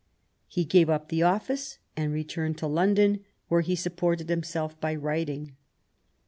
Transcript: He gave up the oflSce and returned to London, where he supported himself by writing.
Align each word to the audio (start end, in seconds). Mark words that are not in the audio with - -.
He 0.47 0.65
gave 0.65 0.89
up 0.89 1.09
the 1.09 1.19
oflSce 1.19 1.77
and 1.95 2.11
returned 2.11 2.57
to 2.57 2.65
London, 2.65 3.23
where 3.49 3.61
he 3.61 3.75
supported 3.75 4.29
himself 4.29 4.79
by 4.81 4.95
writing. 4.95 5.55